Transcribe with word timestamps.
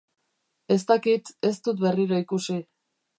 Ez 0.75 0.79
dakit, 0.91 1.31
ez 1.49 1.53
dut 1.69 1.83
berriro 1.85 2.19
ikusi. 2.25 2.59